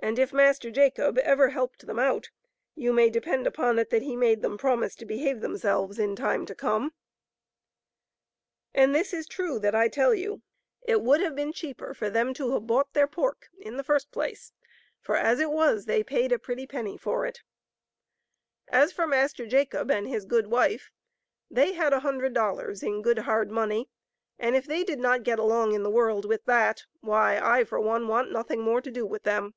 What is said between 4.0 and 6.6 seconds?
he made them promise to behave themselves in time to